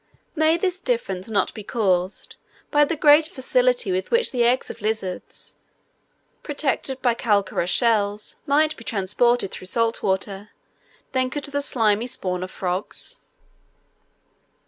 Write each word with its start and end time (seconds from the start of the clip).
May 0.35 0.57
this 0.57 0.79
difference 0.79 1.29
not 1.29 1.53
be 1.53 1.61
caused, 1.63 2.35
by 2.71 2.85
the 2.85 2.95
greater 2.95 3.31
facility 3.31 3.91
with 3.91 4.09
which 4.09 4.31
the 4.31 4.43
eggs 4.43 4.71
of 4.71 4.81
lizards, 4.81 5.57
protected 6.41 7.03
by 7.03 7.13
calcareous 7.13 7.69
shells 7.69 8.37
might 8.47 8.75
be 8.75 8.83
transported 8.83 9.51
through 9.51 9.67
salt 9.67 10.01
water, 10.01 10.49
than 11.11 11.29
could 11.29 11.43
the 11.45 11.61
slimy 11.61 12.07
spawn 12.07 12.41
of 12.41 12.49
frogs? 12.49 13.17